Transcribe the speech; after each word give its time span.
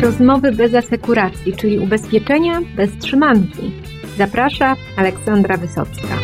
Rozmowy 0.00 0.52
bez 0.52 0.74
asekuracji, 0.74 1.56
czyli 1.56 1.78
ubezpieczenia 1.78 2.60
bez 2.76 2.98
trzymanki. 2.98 3.72
Zaprasza 4.18 4.76
Aleksandra 4.96 5.56
Wysocka. 5.56 6.16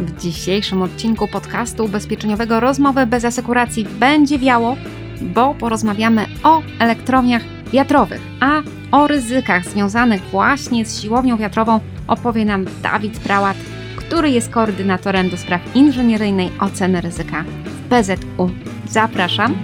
W 0.00 0.20
dzisiejszym 0.20 0.82
odcinku 0.82 1.28
podcastu 1.28 1.84
ubezpieczeniowego 1.84 2.60
Rozmowy 2.60 3.06
bez 3.06 3.24
asekuracji 3.24 3.84
będzie 3.84 4.38
wiało, 4.38 4.76
bo 5.20 5.54
porozmawiamy 5.54 6.26
o 6.42 6.62
elektrowniach 6.78 7.42
wiatrowych, 7.72 8.20
a 8.40 8.62
o 8.92 9.06
ryzykach 9.06 9.64
związanych 9.64 10.22
właśnie 10.22 10.86
z 10.86 11.00
siłownią 11.00 11.36
wiatrową 11.36 11.80
opowie 12.06 12.44
nam 12.44 12.64
Dawid 12.82 13.20
Prałat, 13.20 13.56
który 13.96 14.30
jest 14.30 14.50
koordynatorem 14.50 15.30
do 15.30 15.36
spraw 15.36 15.76
inżynieryjnej 15.76 16.50
oceny 16.60 17.00
ryzyka 17.00 17.44
w 17.64 17.88
PZU. 17.88 18.50
Zapraszam. 18.88 19.54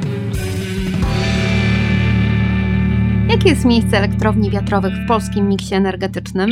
Jakie 3.39 3.51
jest 3.51 3.65
miejsce 3.65 3.99
elektrowni 3.99 4.51
wiatrowych 4.51 4.95
w 4.95 5.09
polskim 5.09 5.49
miksie 5.49 5.75
energetycznym? 5.75 6.51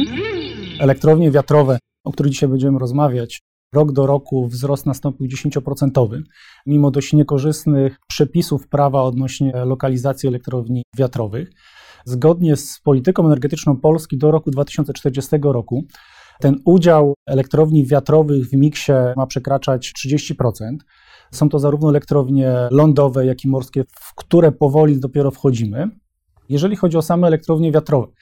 Elektrownie 0.81 1.31
wiatrowe, 1.31 1.79
o 2.05 2.13
których 2.13 2.33
dzisiaj 2.33 2.49
będziemy 2.49 2.79
rozmawiać, 2.79 3.43
rok 3.75 3.93
do 3.93 4.07
roku 4.07 4.49
wzrost 4.49 4.87
nastąpił 4.87 5.27
10%, 5.27 6.23
mimo 6.67 6.91
dość 6.91 7.13
niekorzystnych 7.13 7.97
przepisów 8.09 8.69
prawa 8.69 9.03
odnośnie 9.03 9.53
lokalizacji 9.65 10.29
elektrowni 10.29 10.83
wiatrowych. 10.99 11.51
Zgodnie 12.05 12.57
z 12.57 12.81
polityką 12.85 13.27
energetyczną 13.27 13.77
Polski 13.77 14.19
do 14.19 14.31
roku 14.31 14.51
2040 14.51 15.37
roku 15.43 15.85
ten 16.41 16.57
udział 16.65 17.15
elektrowni 17.27 17.87
wiatrowych 17.87 18.49
w 18.49 18.53
miksie 18.53 18.93
ma 19.17 19.27
przekraczać 19.27 19.93
30%. 20.07 20.77
Są 21.31 21.49
to 21.49 21.59
zarówno 21.59 21.89
elektrownie 21.89 22.53
lądowe, 22.71 23.27
jak 23.27 23.45
i 23.45 23.49
morskie, 23.49 23.85
w 23.91 24.15
które 24.15 24.53
powoli 24.53 25.01
dopiero 25.01 25.31
wchodzimy. 25.31 25.91
Jeżeli 26.49 26.77
chodzi 26.77 26.97
o 26.97 27.03
same 27.03 27.27
elektrownie 27.27 27.73
wiatrowe, 27.73 28.13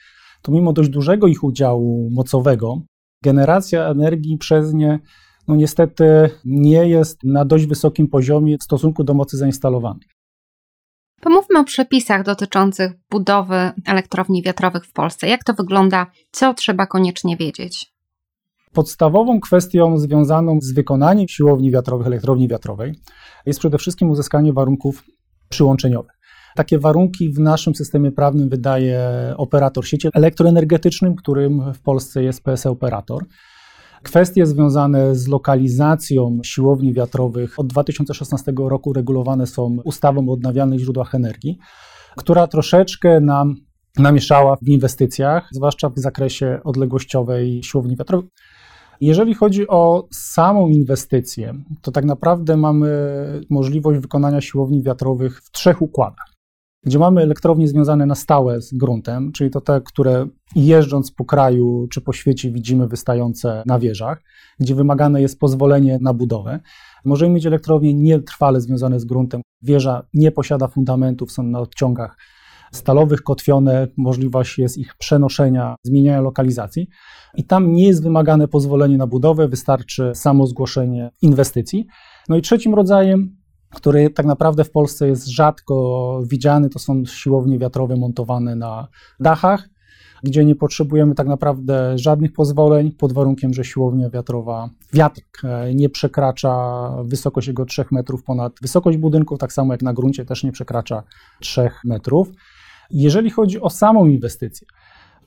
to 0.41 0.51
mimo 0.51 0.73
dość 0.73 0.89
dużego 0.89 1.27
ich 1.27 1.43
udziału 1.43 2.09
mocowego, 2.11 2.81
generacja 3.23 3.87
energii 3.87 4.37
przez 4.37 4.73
nie 4.73 4.99
no 5.47 5.55
niestety 5.55 6.29
nie 6.45 6.87
jest 6.89 7.23
na 7.23 7.45
dość 7.45 7.65
wysokim 7.65 8.07
poziomie 8.07 8.57
w 8.57 8.63
stosunku 8.63 9.03
do 9.03 9.13
mocy 9.13 9.37
zainstalowanej. 9.37 10.07
Pomówmy 11.21 11.59
o 11.59 11.63
przepisach 11.63 12.23
dotyczących 12.23 12.91
budowy 13.09 13.71
elektrowni 13.85 14.43
wiatrowych 14.43 14.85
w 14.85 14.93
Polsce. 14.93 15.27
Jak 15.27 15.43
to 15.43 15.53
wygląda? 15.53 16.07
Co 16.31 16.53
trzeba 16.53 16.87
koniecznie 16.87 17.37
wiedzieć? 17.37 17.93
Podstawową 18.73 19.39
kwestią 19.39 19.97
związaną 19.97 20.59
z 20.61 20.73
wykonaniem 20.73 21.27
siłowni 21.27 21.71
wiatrowych, 21.71 22.07
elektrowni 22.07 22.47
wiatrowej 22.47 22.95
jest 23.45 23.59
przede 23.59 23.77
wszystkim 23.77 24.09
uzyskanie 24.09 24.53
warunków 24.53 25.03
przyłączeniowych. 25.49 26.14
Takie 26.55 26.79
warunki 26.79 27.33
w 27.33 27.39
naszym 27.39 27.75
systemie 27.75 28.11
prawnym 28.11 28.49
wydaje 28.49 28.99
operator 29.37 29.87
sieci 29.87 30.07
elektroenergetycznym, 30.13 31.15
którym 31.15 31.73
w 31.73 31.81
Polsce 31.81 32.23
jest 32.23 32.43
PSE 32.43 32.69
Operator. 32.69 33.25
Kwestie 34.03 34.45
związane 34.45 35.15
z 35.15 35.27
lokalizacją 35.27 36.39
siłowni 36.43 36.93
wiatrowych 36.93 37.59
od 37.59 37.67
2016 37.67 38.53
roku 38.57 38.93
regulowane 38.93 39.47
są 39.47 39.77
ustawą 39.83 40.29
o 40.29 40.33
odnawialnych 40.33 40.79
źródłach 40.79 41.15
energii, 41.15 41.57
która 42.17 42.47
troszeczkę 42.47 43.19
nam 43.19 43.55
namieszała 43.99 44.55
w 44.55 44.67
inwestycjach, 44.67 45.47
zwłaszcza 45.51 45.89
w 45.89 45.99
zakresie 45.99 46.59
odległościowej 46.63 47.63
siłowni 47.63 47.95
wiatrowej. 47.95 48.29
Jeżeli 49.01 49.33
chodzi 49.33 49.67
o 49.67 50.07
samą 50.11 50.67
inwestycję, 50.67 51.53
to 51.81 51.91
tak 51.91 52.05
naprawdę 52.05 52.57
mamy 52.57 52.89
możliwość 53.49 53.99
wykonania 53.99 54.41
siłowni 54.41 54.83
wiatrowych 54.83 55.41
w 55.41 55.51
trzech 55.51 55.81
układach 55.81 56.34
gdzie 56.85 56.99
mamy 56.99 57.21
elektrownie 57.21 57.67
związane 57.67 58.05
na 58.05 58.15
stałe 58.15 58.61
z 58.61 58.73
gruntem, 58.73 59.31
czyli 59.31 59.49
to 59.49 59.61
te, 59.61 59.81
które 59.81 60.27
jeżdżąc 60.55 61.11
po 61.11 61.25
kraju 61.25 61.87
czy 61.91 62.01
po 62.01 62.13
świecie 62.13 62.51
widzimy 62.51 62.87
wystające 62.87 63.63
na 63.65 63.79
wieżach, 63.79 64.23
gdzie 64.59 64.75
wymagane 64.75 65.21
jest 65.21 65.39
pozwolenie 65.39 65.97
na 66.01 66.13
budowę. 66.13 66.59
Możemy 67.05 67.33
mieć 67.33 67.45
elektrownie 67.45 67.93
nietrwale 67.93 68.61
związane 68.61 68.99
z 68.99 69.05
gruntem. 69.05 69.41
Wieża 69.61 70.07
nie 70.13 70.31
posiada 70.31 70.67
fundamentów, 70.67 71.31
są 71.31 71.43
na 71.43 71.59
odciągach 71.59 72.17
stalowych, 72.71 73.23
kotwione, 73.23 73.87
możliwość 73.97 74.57
jest 74.57 74.77
ich 74.77 74.95
przenoszenia, 74.97 75.75
zmieniania 75.83 76.21
lokalizacji 76.21 76.87
i 77.35 77.43
tam 77.43 77.73
nie 77.73 77.87
jest 77.87 78.03
wymagane 78.03 78.47
pozwolenie 78.47 78.97
na 78.97 79.07
budowę, 79.07 79.47
wystarczy 79.47 80.11
samo 80.13 80.47
zgłoszenie 80.47 81.11
inwestycji. 81.21 81.87
No 82.29 82.37
i 82.37 82.41
trzecim 82.41 82.75
rodzajem 82.75 83.44
który 83.69 84.09
tak 84.09 84.25
naprawdę 84.25 84.63
w 84.63 84.71
Polsce 84.71 85.07
jest 85.07 85.27
rzadko 85.27 86.21
widziany, 86.27 86.69
to 86.69 86.79
są 86.79 87.05
siłownie 87.05 87.59
wiatrowe 87.59 87.95
montowane 87.95 88.55
na 88.55 88.87
dachach, 89.19 89.69
gdzie 90.23 90.45
nie 90.45 90.55
potrzebujemy 90.55 91.15
tak 91.15 91.27
naprawdę 91.27 91.97
żadnych 91.97 92.33
pozwoleń, 92.33 92.91
pod 92.91 93.13
warunkiem, 93.13 93.53
że 93.53 93.63
siłownia 93.63 94.09
wiatrowa, 94.09 94.69
wiatr 94.93 95.21
e, 95.43 95.75
nie 95.75 95.89
przekracza 95.89 96.53
wysokość 97.03 97.47
jego 97.47 97.65
3 97.65 97.85
metrów 97.91 98.23
ponad 98.23 98.53
wysokość 98.61 98.97
budynku, 98.97 99.37
tak 99.37 99.53
samo 99.53 99.73
jak 99.73 99.81
na 99.81 99.93
gruncie 99.93 100.25
też 100.25 100.43
nie 100.43 100.51
przekracza 100.51 101.03
3 101.39 101.69
metrów. 101.85 102.31
Jeżeli 102.91 103.29
chodzi 103.29 103.61
o 103.61 103.69
samą 103.69 104.05
inwestycję, 104.05 104.67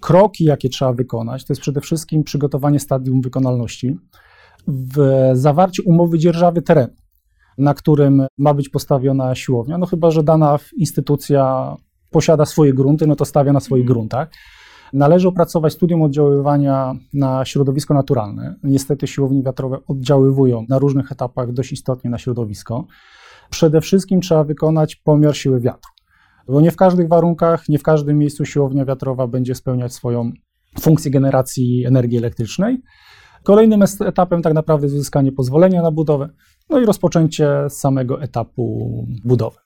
kroki, 0.01 0.45
jakie 0.45 0.69
trzeba 0.69 0.93
wykonać, 0.93 1.45
to 1.45 1.53
jest 1.53 1.63
przede 1.63 1.81
wszystkim 1.81 2.25
przygotowanie 2.25 2.81
stadium 2.81 3.21
wykonalności, 3.21 3.97
w 4.69 5.31
zawarcie 5.33 5.83
umowy 5.83 6.19
dzierżawy 6.19 6.63
terenu 6.63 6.95
na 7.59 7.75
którym 7.75 8.27
ma 8.39 8.55
być 8.55 8.69
postawiona 8.69 9.35
siłownia. 9.35 9.79
No 9.79 9.87
chyba, 9.87 10.11
że 10.11 10.23
dana 10.23 10.59
instytucja 10.77 11.75
posiada 12.11 12.47
swoje 12.47 12.75
grunty, 12.75 13.07
no 13.07 13.17
to 13.17 13.25
stawia 13.25 13.53
na 13.53 13.61
swoich 13.61 13.85
gruntach. 13.85 14.29
Należy 14.93 15.29
opracować 15.29 15.73
studium 15.73 16.03
oddziaływania 16.03 16.95
na 17.15 17.45
środowisko 17.45 17.95
naturalne. 17.95 18.55
Niestety 18.63 19.07
siłownie 19.07 19.43
wiatrowe 19.43 19.79
oddziaływują 19.87 20.67
na 20.69 20.79
różnych 20.79 21.13
etapach 21.13 21.53
dość 21.53 21.73
istotnie 21.73 22.11
na 22.11 22.19
środowisko. 22.19 22.87
Przede 23.51 23.81
wszystkim 23.81 24.21
trzeba 24.21 24.45
wykonać 24.45 24.97
pomiar 24.97 25.37
siły 25.37 25.61
wiatru, 25.61 25.91
bo 26.49 26.61
nie 26.61 26.71
w 26.71 26.77
każdych 26.77 27.09
warunkach, 27.09 27.69
nie 27.69 27.79
w 27.79 27.83
każdym 27.83 28.19
miejscu 28.19 28.45
siłownia 28.45 28.85
wiatrowa 28.85 29.27
będzie 29.27 29.55
spełniać 29.55 29.93
swoją 29.93 30.33
funkcję 30.81 31.11
generacji 31.11 31.85
energii 31.87 32.19
elektrycznej. 32.19 32.83
Kolejnym 33.49 33.83
etapem 34.07 34.43
tak 34.43 34.55
naprawdę 34.55 34.87
jest 34.87 34.97
uzyskanie 34.97 35.33
pozwolenia 35.33 35.83
na 35.83 35.91
budowę, 35.91 36.29
no 36.71 36.81
i 36.81 36.85
rozpoczęcie 36.85 37.49
samego 37.69 38.23
etapu 38.23 39.07
budowy. 39.25 39.59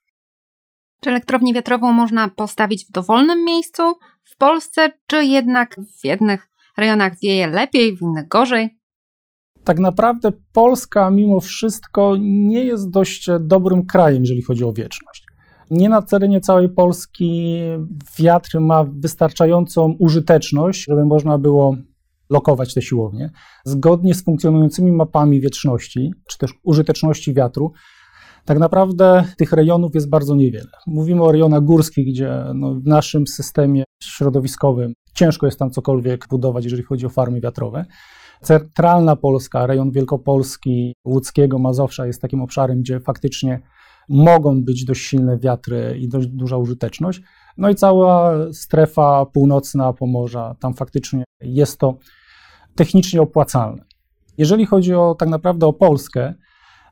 Czy 1.00 1.10
elektrownię 1.10 1.54
wiatrową 1.54 1.92
można 1.92 2.28
postawić 2.28 2.87
w 2.87 2.92
dowolnym 2.92 3.44
miejscu 3.44 3.82
w 4.25 4.37
Polsce, 4.37 4.91
czy 5.06 5.25
jednak 5.25 5.76
w 6.00 6.04
jednych 6.04 6.48
rejonach 6.76 7.12
wieje 7.22 7.47
lepiej, 7.47 7.97
w 7.97 8.03
innych 8.03 8.28
gorzej? 8.28 8.78
Tak 9.65 9.78
naprawdę 9.78 10.32
Polska 10.53 11.10
mimo 11.10 11.41
wszystko 11.41 12.16
nie 12.21 12.65
jest 12.65 12.91
dość 12.91 13.26
dobrym 13.41 13.87
krajem, 13.87 14.22
jeżeli 14.22 14.42
chodzi 14.42 14.65
o 14.65 14.72
wieczność. 14.72 15.26
Nie 15.71 15.88
na 15.88 16.03
terenie 16.03 16.41
całej 16.41 16.69
Polski 16.69 17.60
wiatr 18.19 18.60
ma 18.60 18.84
wystarczającą 18.84 19.97
użyteczność, 19.98 20.84
żeby 20.88 21.04
można 21.04 21.38
było 21.38 21.76
lokować 22.32 22.75
te 22.75 22.82
siłownie, 22.82 23.31
zgodnie 23.65 24.15
z 24.15 24.25
funkcjonującymi 24.25 24.93
mapami 24.93 25.41
wietrzności, 25.41 26.10
czy 26.28 26.38
też 26.38 26.54
użyteczności 26.62 27.34
wiatru, 27.34 27.72
tak 28.44 28.59
naprawdę 28.59 29.25
tych 29.38 29.53
rejonów 29.53 29.94
jest 29.94 30.10
bardzo 30.10 30.34
niewiele. 30.34 30.71
Mówimy 30.87 31.22
o 31.22 31.32
rejonach 31.32 31.65
górskich, 31.65 32.06
gdzie 32.06 32.44
no, 32.54 32.75
w 32.75 32.87
naszym 32.87 33.26
systemie 33.26 33.84
środowiskowym 34.03 34.92
ciężko 35.15 35.47
jest 35.47 35.59
tam 35.59 35.71
cokolwiek 35.71 36.26
budować, 36.31 36.65
jeżeli 36.65 36.82
chodzi 36.82 37.06
o 37.06 37.09
farmy 37.09 37.41
wiatrowe. 37.41 37.84
Centralna 38.42 39.16
Polska, 39.16 39.66
rejon 39.66 39.91
Wielkopolski, 39.91 40.94
Łódzkiego, 41.06 41.59
Mazowsza 41.59 42.06
jest 42.06 42.22
takim 42.22 42.42
obszarem, 42.42 42.81
gdzie 42.81 43.00
faktycznie 43.00 43.60
mogą 44.09 44.65
być 44.65 44.84
dość 44.84 45.03
silne 45.03 45.39
wiatry 45.39 45.97
i 46.01 46.09
dość 46.09 46.28
duża 46.28 46.57
użyteczność. 46.57 47.21
No 47.57 47.71
i 47.71 47.74
cała 47.74 48.36
strefa 48.53 49.27
północna 49.27 49.92
Pomorza, 49.92 50.57
tam 50.60 50.74
faktycznie 50.74 51.24
jest 51.41 51.78
to 51.78 51.98
technicznie 52.74 53.22
opłacalne. 53.22 53.84
Jeżeli 54.39 54.66
chodzi 54.66 54.95
o 54.95 55.15
tak 55.15 55.28
naprawdę 55.28 55.66
o 55.66 55.72
Polskę, 55.72 56.34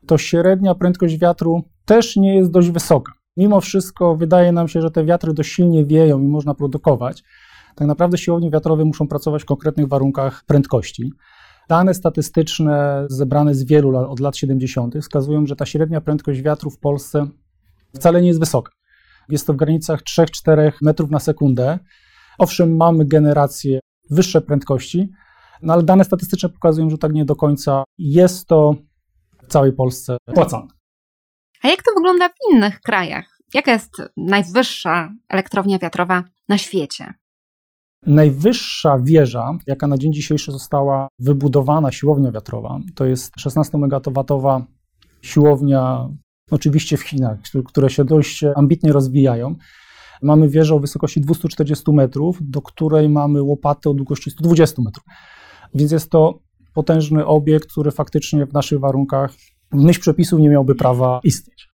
to 0.07 0.17
średnia 0.17 0.75
prędkość 0.75 1.17
wiatru 1.17 1.63
też 1.85 2.15
nie 2.15 2.35
jest 2.35 2.51
dość 2.51 2.69
wysoka. 2.69 3.11
Mimo 3.37 3.61
wszystko 3.61 4.15
wydaje 4.15 4.51
nam 4.51 4.67
się, 4.67 4.81
że 4.81 4.91
te 4.91 5.05
wiatry 5.05 5.33
dość 5.33 5.51
silnie 5.51 5.85
wieją 5.85 6.19
i 6.19 6.27
można 6.27 6.53
produkować. 6.53 7.23
Tak 7.75 7.87
naprawdę 7.87 8.17
siłownie 8.17 8.51
wiatrowe 8.51 8.85
muszą 8.85 9.07
pracować 9.07 9.41
w 9.41 9.45
konkretnych 9.45 9.87
warunkach 9.87 10.43
prędkości. 10.45 11.11
Dane 11.69 11.93
statystyczne 11.93 13.05
zebrane 13.09 13.55
z 13.55 13.63
wielu 13.63 13.91
lat, 13.91 14.07
od 14.09 14.19
lat 14.19 14.37
70. 14.37 14.95
wskazują, 15.01 15.45
że 15.45 15.55
ta 15.55 15.65
średnia 15.65 16.01
prędkość 16.01 16.41
wiatru 16.41 16.69
w 16.69 16.79
Polsce 16.79 17.27
wcale 17.95 18.21
nie 18.21 18.27
jest 18.27 18.39
wysoka. 18.39 18.71
Jest 19.29 19.47
to 19.47 19.53
w 19.53 19.55
granicach 19.55 20.01
3-4 20.01 20.71
metrów 20.81 21.11
na 21.11 21.19
sekundę. 21.19 21.79
Owszem, 22.37 22.77
mamy 22.77 23.05
generację 23.05 23.79
wyższe 24.09 24.41
prędkości, 24.41 25.09
no 25.61 25.73
ale 25.73 25.83
dane 25.83 26.03
statystyczne 26.03 26.49
pokazują, 26.49 26.89
że 26.89 26.97
tak 26.97 27.13
nie 27.13 27.25
do 27.25 27.35
końca 27.35 27.83
jest 27.97 28.47
to 28.47 28.75
w 29.43 29.47
całej 29.47 29.73
Polsce 29.73 30.17
opłacalne. 30.27 30.67
A 31.63 31.67
jak 31.67 31.83
to 31.83 31.91
wygląda 31.95 32.29
w 32.29 32.53
innych 32.53 32.79
krajach? 32.81 33.37
Jaka 33.53 33.71
jest 33.71 33.91
najwyższa 34.17 35.13
elektrownia 35.29 35.79
wiatrowa 35.79 36.23
na 36.49 36.57
świecie? 36.57 37.13
Najwyższa 38.05 38.99
wieża, 38.99 39.57
jaka 39.67 39.87
na 39.87 39.97
dzień 39.97 40.13
dzisiejszy 40.13 40.51
została 40.51 41.07
wybudowana, 41.19 41.91
siłownia 41.91 42.31
wiatrowa, 42.31 42.79
to 42.95 43.05
jest 43.05 43.35
16-megawatowa 43.35 44.61
siłownia, 45.21 46.09
oczywiście 46.51 46.97
w 46.97 47.01
Chinach, 47.01 47.37
które 47.65 47.89
się 47.89 48.05
dość 48.05 48.43
ambitnie 48.55 48.91
rozwijają. 48.91 49.55
Mamy 50.21 50.49
wieżę 50.49 50.75
o 50.75 50.79
wysokości 50.79 51.21
240 51.21 51.91
metrów, 51.91 52.37
do 52.41 52.61
której 52.61 53.09
mamy 53.09 53.41
łopatę 53.41 53.89
o 53.89 53.93
długości 53.93 54.31
120 54.31 54.81
metrów. 54.81 55.03
Więc 55.75 55.91
jest 55.91 56.09
to 56.09 56.39
potężny 56.73 57.25
obiekt, 57.25 57.71
który 57.71 57.91
faktycznie 57.91 58.45
w 58.45 58.53
naszych 58.53 58.79
warunkach 58.79 59.33
w 59.71 59.83
myśl 59.83 60.01
przepisów 60.01 60.39
nie 60.39 60.49
miałby 60.49 60.75
prawa 60.75 61.19
istnieć. 61.23 61.69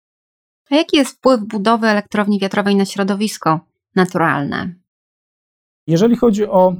A 0.69 0.75
jaki 0.75 0.97
jest 0.97 1.17
wpływ 1.17 1.41
budowy 1.47 1.87
elektrowni 1.87 2.39
wiatrowej 2.39 2.75
na 2.75 2.85
środowisko 2.85 3.59
naturalne? 3.95 4.75
Jeżeli 5.87 6.15
chodzi 6.15 6.47
o 6.47 6.75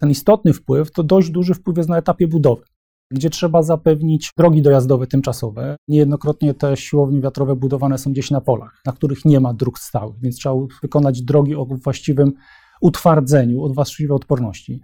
ten 0.00 0.10
istotny 0.10 0.52
wpływ, 0.52 0.90
to 0.92 1.02
dość 1.02 1.30
duży 1.30 1.54
wpływ 1.54 1.76
jest 1.76 1.88
na 1.88 1.98
etapie 1.98 2.28
budowy, 2.28 2.62
gdzie 3.10 3.30
trzeba 3.30 3.62
zapewnić 3.62 4.30
drogi 4.36 4.62
dojazdowe 4.62 5.06
tymczasowe. 5.06 5.76
Niejednokrotnie 5.88 6.54
te 6.54 6.76
siłownie 6.76 7.20
wiatrowe 7.20 7.56
budowane 7.56 7.98
są 7.98 8.12
gdzieś 8.12 8.30
na 8.30 8.40
polach, 8.40 8.80
na 8.86 8.92
których 8.92 9.24
nie 9.24 9.40
ma 9.40 9.54
dróg 9.54 9.78
stałych, 9.78 10.20
więc 10.20 10.36
trzeba 10.36 10.54
wykonać 10.82 11.22
drogi 11.22 11.54
o 11.54 11.64
właściwym 11.64 12.32
utwardzeniu, 12.80 13.62
o 13.64 13.68
właściwej 13.68 14.16
odporności. 14.16 14.80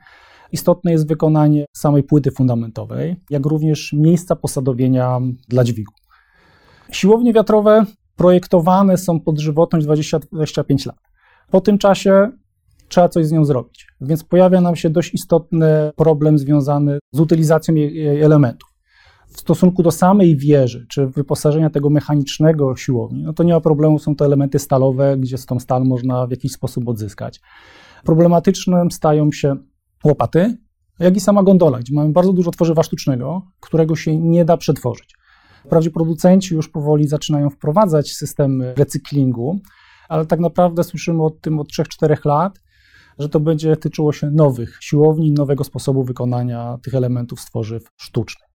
Istotne 0.52 0.92
jest 0.92 1.08
wykonanie 1.08 1.64
samej 1.76 2.02
płyty 2.02 2.30
fundamentowej, 2.30 3.16
jak 3.30 3.46
również 3.46 3.92
miejsca 3.92 4.36
posadowienia 4.36 5.20
dla 5.48 5.64
dźwigu. 5.64 5.92
Siłownie 6.90 7.32
wiatrowe 7.32 7.84
projektowane 8.16 8.96
są 8.96 9.20
pod 9.20 9.38
żywotność 9.38 9.86
20-25 9.86 10.86
lat. 10.86 10.98
Po 11.50 11.60
tym 11.60 11.78
czasie 11.78 12.30
trzeba 12.88 13.08
coś 13.08 13.26
z 13.26 13.32
nią 13.32 13.44
zrobić. 13.44 13.86
Więc 14.00 14.24
pojawia 14.24 14.60
nam 14.60 14.76
się 14.76 14.90
dość 14.90 15.14
istotny 15.14 15.90
problem 15.96 16.38
związany 16.38 16.98
z 17.12 17.20
utylizacją 17.20 17.74
jej 17.74 18.22
elementów. 18.22 18.68
W 19.28 19.40
stosunku 19.40 19.82
do 19.82 19.90
samej 19.90 20.36
wieży, 20.36 20.86
czy 20.90 21.06
wyposażenia 21.06 21.70
tego 21.70 21.90
mechanicznego 21.90 22.76
siłowni, 22.76 23.22
no 23.22 23.32
to 23.32 23.42
nie 23.42 23.52
ma 23.52 23.60
problemu, 23.60 23.98
są 23.98 24.16
to 24.16 24.24
elementy 24.24 24.58
stalowe, 24.58 25.16
gdzie 25.18 25.38
z 25.38 25.46
tą 25.46 25.60
stal 25.60 25.84
można 25.84 26.26
w 26.26 26.30
jakiś 26.30 26.52
sposób 26.52 26.88
odzyskać. 26.88 27.40
Problematycznym 28.04 28.90
stają 28.90 29.32
się 29.32 29.56
łopaty, 30.04 30.56
jak 30.98 31.16
i 31.16 31.20
sama 31.20 31.42
gondola, 31.42 31.78
gdzie 31.78 31.94
mamy 31.94 32.12
bardzo 32.12 32.32
dużo 32.32 32.50
tworzywa 32.50 32.82
sztucznego, 32.82 33.42
którego 33.60 33.96
się 33.96 34.18
nie 34.18 34.44
da 34.44 34.56
przetworzyć. 34.56 35.14
Wprawdzie 35.64 35.90
producenci 35.90 36.54
już 36.54 36.68
powoli 36.68 37.08
zaczynają 37.08 37.50
wprowadzać 37.50 38.12
systemy 38.12 38.74
recyklingu, 38.74 39.60
ale 40.08 40.26
tak 40.26 40.40
naprawdę 40.40 40.84
słyszymy 40.84 41.24
o 41.24 41.30
tym 41.30 41.58
od 41.58 41.68
3-4 41.68 42.26
lat, 42.26 42.60
że 43.18 43.28
to 43.28 43.40
będzie 43.40 43.76
tyczyło 43.76 44.12
się 44.12 44.30
nowych 44.30 44.78
siłowni, 44.80 45.32
nowego 45.32 45.64
sposobu 45.64 46.04
wykonania 46.04 46.78
tych 46.82 46.94
elementów 46.94 47.40
z 47.40 47.44
tworzyw 47.44 47.82
sztucznych. 47.96 48.48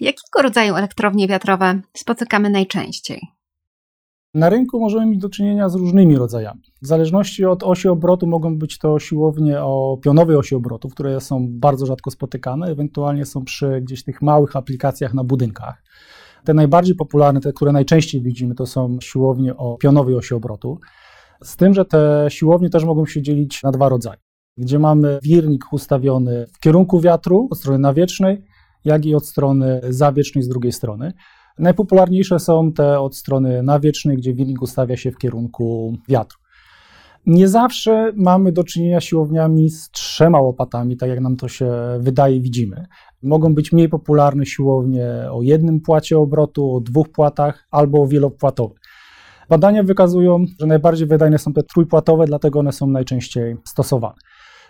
Jakiego 0.00 0.42
rodzaju 0.42 0.74
elektrownie 0.74 1.28
wiatrowe 1.28 1.80
spotykamy 1.96 2.50
najczęściej? 2.50 3.20
Na 4.36 4.48
rynku 4.48 4.80
możemy 4.80 5.06
mieć 5.06 5.20
do 5.20 5.28
czynienia 5.28 5.68
z 5.68 5.74
różnymi 5.74 6.16
rodzajami. 6.16 6.60
W 6.82 6.86
zależności 6.86 7.44
od 7.44 7.62
osi 7.62 7.88
obrotu 7.88 8.26
mogą 8.26 8.58
być 8.58 8.78
to 8.78 8.98
siłownie 8.98 9.60
o 9.60 9.98
pionowej 10.02 10.36
osi 10.36 10.54
obrotu, 10.54 10.88
które 10.88 11.20
są 11.20 11.46
bardzo 11.50 11.86
rzadko 11.86 12.10
spotykane, 12.10 12.66
ewentualnie 12.66 13.26
są 13.26 13.44
przy 13.44 13.80
gdzieś 13.80 14.04
tych 14.04 14.22
małych 14.22 14.56
aplikacjach 14.56 15.14
na 15.14 15.24
budynkach. 15.24 15.82
Te 16.44 16.54
najbardziej 16.54 16.94
popularne, 16.94 17.40
te, 17.40 17.52
które 17.52 17.72
najczęściej 17.72 18.22
widzimy, 18.22 18.54
to 18.54 18.66
są 18.66 18.98
siłownie 19.00 19.56
o 19.56 19.76
pionowej 19.76 20.14
osi 20.14 20.34
obrotu. 20.34 20.78
Z 21.42 21.56
tym, 21.56 21.74
że 21.74 21.84
te 21.84 22.26
siłownie 22.28 22.70
też 22.70 22.84
mogą 22.84 23.06
się 23.06 23.22
dzielić 23.22 23.62
na 23.62 23.70
dwa 23.70 23.88
rodzaje, 23.88 24.20
gdzie 24.56 24.78
mamy 24.78 25.18
wirnik 25.22 25.72
ustawiony 25.72 26.46
w 26.54 26.58
kierunku 26.58 27.00
wiatru 27.00 27.48
od 27.50 27.58
strony 27.58 27.78
nawiecznej, 27.78 28.44
jak 28.84 29.06
i 29.06 29.14
od 29.14 29.26
strony 29.26 29.80
zawiecznej 29.88 30.44
z 30.44 30.48
drugiej 30.48 30.72
strony. 30.72 31.12
Najpopularniejsze 31.58 32.38
są 32.38 32.72
te 32.72 33.00
od 33.00 33.16
strony 33.16 33.62
nawiecznej, 33.62 34.16
gdzie 34.16 34.34
wirnik 34.34 34.62
ustawia 34.62 34.96
się 34.96 35.10
w 35.10 35.18
kierunku 35.18 35.96
wiatru. 36.08 36.38
Nie 37.26 37.48
zawsze 37.48 38.12
mamy 38.16 38.52
do 38.52 38.64
czynienia 38.64 39.00
siłowniami 39.00 39.70
z 39.70 39.90
trzema 39.90 40.40
łopatami, 40.40 40.96
tak 40.96 41.08
jak 41.08 41.20
nam 41.20 41.36
to 41.36 41.48
się 41.48 41.70
wydaje, 42.00 42.40
widzimy. 42.40 42.86
Mogą 43.22 43.54
być 43.54 43.72
mniej 43.72 43.88
popularne 43.88 44.46
siłownie 44.46 45.06
o 45.30 45.42
jednym 45.42 45.80
płacie 45.80 46.18
obrotu, 46.18 46.74
o 46.74 46.80
dwóch 46.80 47.08
płatach 47.08 47.66
albo 47.70 48.06
wielopłatowych. 48.06 48.78
Badania 49.48 49.82
wykazują, 49.82 50.44
że 50.60 50.66
najbardziej 50.66 51.06
wydajne 51.06 51.38
są 51.38 51.52
te 51.52 51.62
trójpłatowe, 51.62 52.26
dlatego 52.26 52.58
one 52.58 52.72
są 52.72 52.86
najczęściej 52.86 53.56
stosowane. 53.64 54.16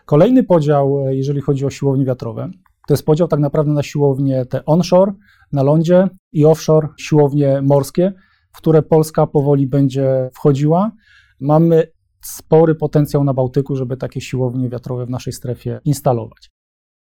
Kolejny 0.06 0.42
podział, 0.42 1.04
jeżeli 1.08 1.40
chodzi 1.40 1.66
o 1.66 1.70
siłownie 1.70 2.04
wiatrowe, 2.04 2.50
to 2.86 2.94
jest 2.94 3.06
podział 3.06 3.28
tak 3.28 3.40
naprawdę 3.40 3.72
na 3.72 3.82
siłownie 3.82 4.46
te 4.46 4.64
onshore, 4.64 5.12
na 5.52 5.62
lądzie 5.62 6.08
i 6.32 6.44
offshore, 6.44 6.88
siłownie 6.98 7.62
morskie, 7.62 8.12
w 8.52 8.58
które 8.58 8.82
Polska 8.82 9.26
powoli 9.26 9.66
będzie 9.66 10.30
wchodziła. 10.34 10.92
Mamy 11.40 11.84
spory 12.24 12.74
potencjał 12.74 13.24
na 13.24 13.34
Bałtyku, 13.34 13.76
żeby 13.76 13.96
takie 13.96 14.20
siłownie 14.20 14.68
wiatrowe 14.68 15.06
w 15.06 15.10
naszej 15.10 15.32
strefie 15.32 15.80
instalować. 15.84 16.50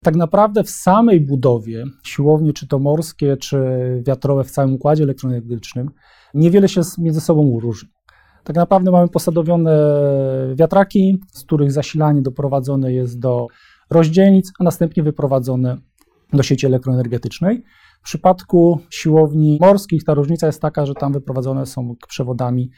Tak 0.03 0.15
naprawdę 0.15 0.63
w 0.63 0.69
samej 0.69 1.21
budowie 1.21 1.85
siłownie, 2.03 2.53
czy 2.53 2.67
to 2.67 2.79
morskie, 2.79 3.37
czy 3.37 3.57
wiatrowe 4.07 4.43
w 4.43 4.51
całym 4.51 4.73
układzie 4.73 5.03
elektroenergetycznym, 5.03 5.89
niewiele 6.33 6.69
się 6.69 6.81
między 6.97 7.21
sobą 7.21 7.59
różni. 7.59 7.89
Tak 8.43 8.55
naprawdę 8.55 8.91
mamy 8.91 9.07
posadowione 9.07 9.71
wiatraki, 10.55 11.19
z 11.33 11.43
których 11.43 11.71
zasilanie 11.71 12.21
doprowadzone 12.21 12.93
jest 12.93 13.19
do 13.19 13.47
rozdzielnic, 13.89 14.51
a 14.59 14.63
następnie 14.63 15.03
wyprowadzone 15.03 15.77
do 16.33 16.43
sieci 16.43 16.65
elektroenergetycznej. 16.65 17.63
W 18.01 18.03
przypadku 18.03 18.79
siłowni 18.89 19.57
morskich 19.61 20.03
ta 20.03 20.13
różnica 20.13 20.47
jest 20.47 20.61
taka, 20.61 20.85
że 20.85 20.93
tam 20.93 21.13
wyprowadzone 21.13 21.65
są 21.65 21.95
przewodami 22.07 22.71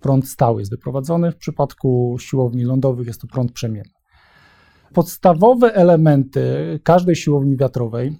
prąd 0.00 0.28
stały 0.28 0.60
jest 0.60 0.70
wyprowadzony. 0.70 1.32
W 1.32 1.36
przypadku 1.36 2.16
siłowni 2.20 2.64
lądowych 2.64 3.06
jest 3.06 3.20
to 3.20 3.26
prąd 3.26 3.52
przemienny. 3.52 3.92
Podstawowe 4.94 5.74
elementy 5.74 6.80
każdej 6.82 7.16
siłowni 7.16 7.56
wiatrowej 7.56 8.18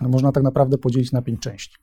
można 0.00 0.32
tak 0.32 0.42
naprawdę 0.42 0.78
podzielić 0.78 1.12
na 1.12 1.22
pięć 1.22 1.40
części. 1.40 1.76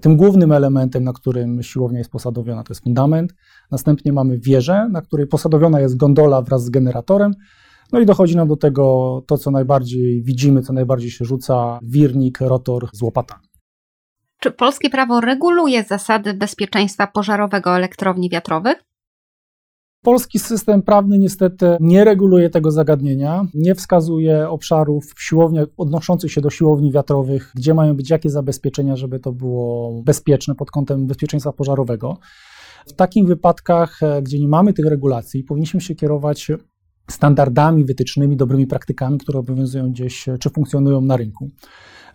Tym 0.00 0.16
głównym 0.16 0.52
elementem, 0.52 1.04
na 1.04 1.12
którym 1.12 1.62
siłownia 1.62 1.98
jest 1.98 2.10
posadowiona, 2.10 2.62
to 2.62 2.72
jest 2.72 2.84
fundament. 2.84 3.34
Następnie 3.70 4.12
mamy 4.12 4.38
wieżę, 4.38 4.88
na 4.88 5.02
której 5.02 5.26
posadowiona 5.26 5.80
jest 5.80 5.96
gondola 5.96 6.42
wraz 6.42 6.64
z 6.64 6.70
generatorem. 6.70 7.32
No 7.92 8.00
i 8.00 8.06
dochodzi 8.06 8.36
nam 8.36 8.48
do 8.48 8.56
tego 8.56 9.22
to, 9.26 9.38
co 9.38 9.50
najbardziej 9.50 10.22
widzimy, 10.22 10.62
co 10.62 10.72
najbardziej 10.72 11.10
się 11.10 11.24
rzuca, 11.24 11.78
wirnik, 11.82 12.40
rotor 12.40 12.88
z 12.92 13.02
łopatami. 13.02 13.46
Czy 14.40 14.50
polskie 14.50 14.90
prawo 14.90 15.20
reguluje 15.20 15.84
zasady 15.84 16.34
bezpieczeństwa 16.34 17.06
pożarowego 17.06 17.76
elektrowni 17.76 18.30
wiatrowych? 18.30 18.86
Polski 20.02 20.38
system 20.38 20.82
prawny 20.82 21.18
niestety 21.18 21.76
nie 21.80 22.04
reguluje 22.04 22.50
tego 22.50 22.70
zagadnienia, 22.70 23.46
nie 23.54 23.74
wskazuje 23.74 24.48
obszarów 24.48 25.04
w 25.16 25.22
siłowniach 25.22 25.66
odnoszących 25.76 26.32
się 26.32 26.40
do 26.40 26.50
siłowni 26.50 26.92
wiatrowych, 26.92 27.52
gdzie 27.54 27.74
mają 27.74 27.96
być 27.96 28.10
jakie 28.10 28.30
zabezpieczenia, 28.30 28.96
żeby 28.96 29.20
to 29.20 29.32
było 29.32 30.02
bezpieczne 30.02 30.54
pod 30.54 30.70
kątem 30.70 31.06
bezpieczeństwa 31.06 31.52
pożarowego. 31.52 32.18
W 32.86 32.92
takich 32.92 33.26
wypadkach, 33.26 34.02
e, 34.02 34.22
gdzie 34.22 34.40
nie 34.40 34.48
mamy 34.48 34.72
tych 34.72 34.86
regulacji, 34.86 35.44
powinniśmy 35.44 35.80
się 35.80 35.94
kierować 35.94 36.50
standardami 37.10 37.84
wytycznymi, 37.84 38.36
dobrymi 38.36 38.66
praktykami, 38.66 39.18
które 39.18 39.38
obowiązują 39.38 39.90
gdzieś 39.90 40.26
czy 40.40 40.50
funkcjonują 40.50 41.00
na 41.00 41.16
rynku. 41.16 41.50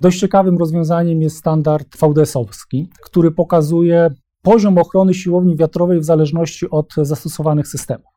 Dość 0.02 0.20
ciekawym 0.20 0.58
rozwiązaniem 0.58 1.22
jest 1.22 1.38
standard 1.38 1.98
VDS-owski, 1.98 2.88
który 3.02 3.32
pokazuje 3.32 4.10
poziom 4.42 4.78
ochrony 4.78 5.14
siłowni 5.14 5.56
wiatrowej 5.56 6.00
w 6.00 6.04
zależności 6.04 6.70
od 6.70 6.94
zastosowanych 6.98 7.68
systemów. 7.68 8.12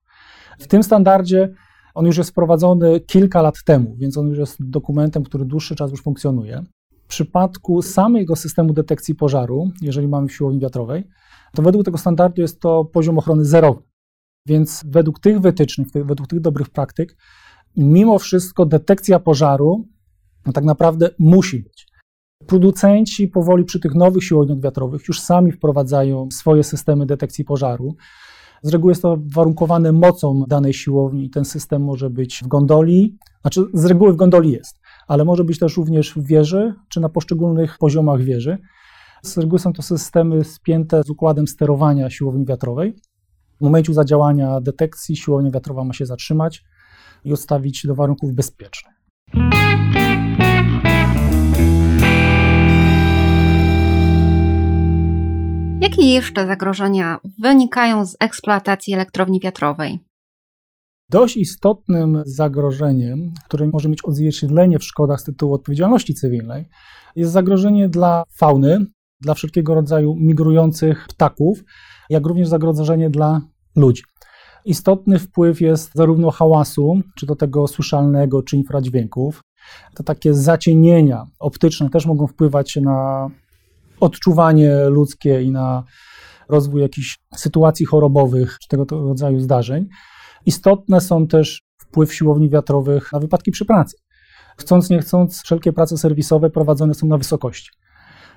W 0.58 0.66
tym 0.66 0.82
standardzie 0.82 1.54
on 1.94 2.06
już 2.06 2.18
jest 2.18 2.30
wprowadzony 2.30 3.00
kilka 3.00 3.42
lat 3.42 3.54
temu, 3.64 3.96
więc 3.98 4.18
on 4.18 4.28
już 4.28 4.38
jest 4.38 4.56
dokumentem, 4.70 5.24
który 5.24 5.44
dłuższy 5.44 5.76
czas 5.76 5.90
już 5.90 6.02
funkcjonuje. 6.02 6.64
W 7.04 7.06
przypadku 7.06 7.82
samego 7.82 8.36
systemu 8.36 8.72
detekcji 8.72 9.14
pożaru, 9.14 9.70
jeżeli 9.82 10.08
mamy 10.08 10.28
w 10.28 10.32
siłowni 10.32 10.60
wiatrowej, 10.60 11.04
to 11.54 11.62
według 11.62 11.84
tego 11.84 11.98
standardu 11.98 12.42
jest 12.42 12.60
to 12.60 12.84
poziom 12.84 13.18
ochrony 13.18 13.44
zerowy. 13.44 13.82
Więc 14.46 14.84
według 14.86 15.20
tych 15.20 15.40
wytycznych, 15.40 15.88
według 15.94 16.28
tych 16.28 16.40
dobrych 16.40 16.70
praktyk, 16.70 17.16
mimo 17.76 18.18
wszystko 18.18 18.66
detekcja 18.66 19.20
pożaru 19.20 19.88
no 20.46 20.52
tak 20.52 20.64
naprawdę 20.64 21.10
musi 21.18 21.62
być. 21.62 21.86
Producenci 22.46 23.28
powoli 23.28 23.64
przy 23.64 23.80
tych 23.80 23.94
nowych 23.94 24.24
siłowniach 24.24 24.60
wiatrowych 24.60 25.08
już 25.08 25.20
sami 25.20 25.52
wprowadzają 25.52 26.28
swoje 26.32 26.64
systemy 26.64 27.06
detekcji 27.06 27.44
pożaru. 27.44 27.96
Z 28.62 28.72
reguły 28.72 28.90
jest 28.90 29.02
to 29.02 29.18
warunkowane 29.34 29.92
mocą 29.92 30.44
danej 30.48 30.74
siłowni 30.74 31.30
ten 31.30 31.44
system 31.44 31.84
może 31.84 32.10
być 32.10 32.40
w 32.44 32.48
gondoli, 32.48 33.16
znaczy 33.40 33.60
z 33.74 33.84
reguły 33.84 34.12
w 34.12 34.16
gondoli 34.16 34.50
jest, 34.50 34.80
ale 35.06 35.24
może 35.24 35.44
być 35.44 35.58
też 35.58 35.76
również 35.76 36.14
w 36.14 36.26
wieży 36.26 36.74
czy 36.88 37.00
na 37.00 37.08
poszczególnych 37.08 37.78
poziomach 37.78 38.22
wieży. 38.22 38.58
Z 39.22 39.38
reguły 39.38 39.58
są 39.58 39.72
to 39.72 39.82
systemy 39.82 40.44
spięte 40.44 41.02
z 41.02 41.10
układem 41.10 41.46
sterowania 41.46 42.10
siłowni 42.10 42.44
wiatrowej. 42.46 42.94
W 43.60 43.64
momencie 43.64 43.94
zadziałania 43.94 44.60
detekcji 44.60 45.16
siłownia 45.16 45.50
wiatrowa 45.50 45.84
ma 45.84 45.92
się 45.92 46.06
zatrzymać 46.06 46.64
i 47.24 47.32
odstawić 47.32 47.86
do 47.86 47.94
warunków 47.94 48.34
bezpiecznych. 48.34 48.94
Jakie 55.80 56.06
jeszcze 56.14 56.46
zagrożenia 56.46 57.18
wynikają 57.42 58.06
z 58.06 58.16
eksploatacji 58.20 58.94
elektrowni 58.94 59.40
wiatrowej? 59.40 59.98
Dość 61.10 61.36
istotnym 61.36 62.22
zagrożeniem, 62.26 63.32
które 63.44 63.66
może 63.66 63.88
mieć 63.88 64.04
odzwierciedlenie 64.04 64.78
w 64.78 64.84
szkodach 64.84 65.20
z 65.20 65.24
tytułu 65.24 65.54
odpowiedzialności 65.54 66.14
cywilnej, 66.14 66.64
jest 67.16 67.32
zagrożenie 67.32 67.88
dla 67.88 68.22
fauny, 68.38 68.86
dla 69.24 69.34
wszelkiego 69.34 69.74
rodzaju 69.74 70.16
migrujących 70.16 71.06
ptaków, 71.08 71.64
jak 72.10 72.26
również 72.26 72.48
zagrożenie 72.48 73.10
dla 73.10 73.40
ludzi. 73.76 74.02
Istotny 74.64 75.18
wpływ 75.18 75.60
jest 75.60 75.90
zarówno 75.94 76.30
hałasu, 76.30 77.00
czy 77.16 77.26
do 77.26 77.36
tego 77.36 77.68
słyszalnego, 77.68 78.42
czy 78.42 78.56
infradźwięków. 78.56 79.40
To 79.94 80.02
takie 80.02 80.34
zacienienia 80.34 81.26
optyczne 81.38 81.90
też 81.90 82.06
mogą 82.06 82.26
wpływać 82.26 82.76
na 82.76 83.28
odczuwanie 84.00 84.84
ludzkie 84.88 85.42
i 85.42 85.50
na 85.50 85.84
rozwój 86.48 86.82
jakichś 86.82 87.18
sytuacji 87.36 87.86
chorobowych, 87.86 88.56
czy 88.58 88.68
tego 88.68 88.84
rodzaju 89.08 89.40
zdarzeń. 89.40 89.88
Istotne 90.46 91.00
są 91.00 91.26
też 91.26 91.62
wpływ 91.78 92.14
siłowni 92.14 92.50
wiatrowych 92.50 93.12
na 93.12 93.18
wypadki 93.18 93.50
przy 93.50 93.64
pracy. 93.64 93.96
Chcąc, 94.58 94.90
nie 94.90 94.98
chcąc, 94.98 95.42
wszelkie 95.42 95.72
prace 95.72 95.98
serwisowe 95.98 96.50
prowadzone 96.50 96.94
są 96.94 97.06
na 97.06 97.18
wysokości. 97.18 97.70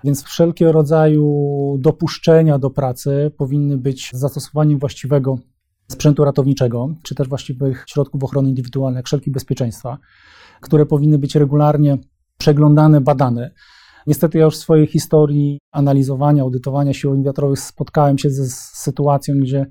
Więc 0.03 0.23
wszelkie 0.23 0.71
rodzaju 0.71 1.77
dopuszczenia 1.79 2.59
do 2.59 2.69
pracy 2.69 3.31
powinny 3.37 3.77
być 3.77 4.09
z 4.13 4.19
zastosowaniem 4.19 4.79
właściwego 4.79 5.37
sprzętu 5.87 6.25
ratowniczego, 6.25 6.89
czy 7.03 7.15
też 7.15 7.29
właściwych 7.29 7.85
środków 7.87 8.23
ochrony 8.23 8.49
indywidualnej, 8.49 8.99
jak 8.99 9.05
wszelkie 9.05 9.31
bezpieczeństwa, 9.31 9.97
które 10.61 10.85
powinny 10.85 11.19
być 11.19 11.35
regularnie 11.35 11.97
przeglądane, 12.37 13.01
badane. 13.01 13.51
Niestety 14.07 14.37
ja 14.37 14.45
już 14.45 14.55
w 14.55 14.57
swojej 14.57 14.87
historii 14.87 15.59
analizowania, 15.71 16.43
audytowania 16.43 16.93
siłowni 16.93 17.23
wiatrowych 17.23 17.59
spotkałem 17.59 18.17
się 18.17 18.29
ze 18.29 18.47
sytuacją, 18.73 19.35
gdzie 19.41 19.65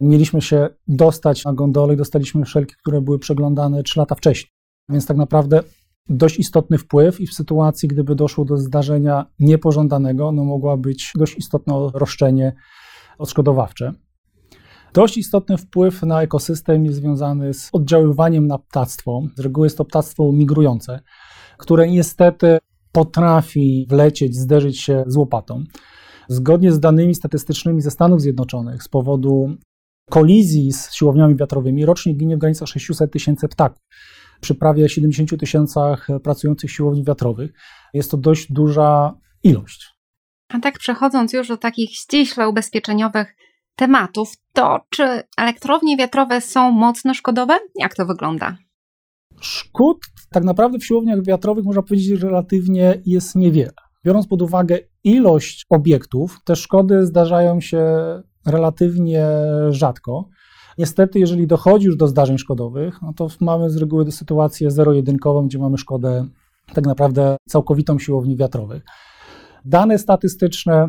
mieliśmy 0.00 0.42
się 0.42 0.68
dostać 0.88 1.44
na 1.44 1.52
gondolę 1.52 1.94
i 1.94 1.96
dostaliśmy 1.96 2.44
wszelkie, 2.44 2.74
które 2.80 3.00
były 3.00 3.18
przeglądane 3.18 3.82
3 3.82 3.98
lata 3.98 4.14
wcześniej. 4.14 4.50
Więc 4.88 5.06
tak 5.06 5.16
naprawdę 5.16 5.62
dość 6.08 6.38
istotny 6.38 6.78
wpływ 6.78 7.20
i 7.20 7.26
w 7.26 7.34
sytuacji, 7.34 7.88
gdyby 7.88 8.14
doszło 8.14 8.44
do 8.44 8.56
zdarzenia 8.56 9.26
niepożądanego, 9.38 10.32
no 10.32 10.44
mogła 10.44 10.76
być 10.76 11.12
dość 11.14 11.38
istotne 11.38 11.90
roszczenie 11.94 12.54
odszkodowawcze. 13.18 13.92
Dość 14.94 15.18
istotny 15.18 15.58
wpływ 15.58 16.02
na 16.02 16.22
ekosystem 16.22 16.84
jest 16.84 16.96
związany 16.98 17.54
z 17.54 17.68
oddziaływaniem 17.72 18.46
na 18.46 18.58
ptactwo. 18.58 19.22
Z 19.36 19.40
reguły 19.40 19.66
jest 19.66 19.78
to 19.78 19.84
ptactwo 19.84 20.32
migrujące, 20.32 21.00
które 21.58 21.88
niestety 21.88 22.58
potrafi 22.92 23.86
wlecieć, 23.90 24.36
zderzyć 24.36 24.80
się 24.80 25.04
z 25.06 25.16
łopatą. 25.16 25.64
Zgodnie 26.28 26.72
z 26.72 26.80
danymi 26.80 27.14
statystycznymi 27.14 27.80
ze 27.80 27.90
Stanów 27.90 28.20
Zjednoczonych, 28.20 28.82
z 28.82 28.88
powodu 28.88 29.56
kolizji 30.10 30.72
z 30.72 30.92
siłowniami 30.92 31.36
wiatrowymi 31.36 31.86
rocznie 31.86 32.14
ginie 32.14 32.36
w 32.36 32.38
granicach 32.38 32.68
600 32.68 33.12
tysięcy 33.12 33.48
ptaków. 33.48 33.82
Przy 34.40 34.54
prawie 34.54 34.88
70 34.88 35.40
tysiącach 35.40 36.08
pracujących 36.22 36.70
siłowni 36.70 37.04
wiatrowych 37.04 37.52
jest 37.94 38.10
to 38.10 38.16
dość 38.16 38.52
duża 38.52 39.14
ilość. 39.42 39.96
A 40.48 40.60
tak 40.60 40.78
przechodząc 40.78 41.32
już 41.32 41.48
do 41.48 41.56
takich 41.56 41.90
ściśle 41.90 42.48
ubezpieczeniowych 42.48 43.36
tematów, 43.76 44.32
to 44.52 44.80
czy 44.90 45.22
elektrownie 45.38 45.96
wiatrowe 45.96 46.40
są 46.40 46.70
mocno 46.70 47.14
szkodowe? 47.14 47.58
Jak 47.74 47.94
to 47.94 48.06
wygląda? 48.06 48.56
Szkód 49.40 49.98
tak 50.30 50.44
naprawdę 50.44 50.78
w 50.78 50.86
siłowniach 50.86 51.24
wiatrowych 51.24 51.64
można 51.64 51.82
powiedzieć, 51.82 52.18
że 52.18 52.26
relatywnie 52.26 53.02
jest 53.06 53.34
niewiele. 53.34 53.72
Biorąc 54.04 54.26
pod 54.26 54.42
uwagę 54.42 54.78
ilość 55.04 55.64
obiektów, 55.68 56.38
te 56.44 56.56
szkody 56.56 57.06
zdarzają 57.06 57.60
się 57.60 57.82
relatywnie 58.46 59.26
rzadko. 59.70 60.28
Niestety, 60.78 61.18
jeżeli 61.18 61.46
dochodzi 61.46 61.86
już 61.86 61.96
do 61.96 62.08
zdarzeń 62.08 62.38
szkodowych, 62.38 63.02
no 63.02 63.12
to 63.12 63.28
mamy 63.40 63.70
z 63.70 63.76
reguły 63.76 64.12
sytuację 64.12 64.70
zero-jedynkową, 64.70 65.46
gdzie 65.46 65.58
mamy 65.58 65.78
szkodę 65.78 66.26
tak 66.74 66.86
naprawdę 66.86 67.36
całkowitą 67.48 67.98
siłowni 67.98 68.36
wiatrowych. 68.36 68.82
Dane 69.64 69.98
statystyczne 69.98 70.88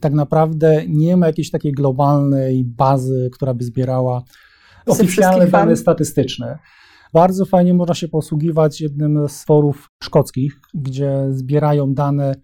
tak 0.00 0.12
naprawdę 0.12 0.82
nie 0.88 1.16
ma 1.16 1.26
jakiejś 1.26 1.50
takiej 1.50 1.72
globalnej 1.72 2.64
bazy, 2.64 3.30
która 3.32 3.54
by 3.54 3.64
zbierała 3.64 4.22
oficjalne 4.86 5.46
dane 5.46 5.76
statystyczne. 5.76 6.58
Bardzo 7.12 7.44
fajnie 7.44 7.74
można 7.74 7.94
się 7.94 8.08
posługiwać 8.08 8.80
jednym 8.80 9.28
z 9.28 9.44
forów 9.44 9.88
szkockich, 10.02 10.60
gdzie 10.74 11.26
zbierają 11.30 11.94
dane 11.94 12.34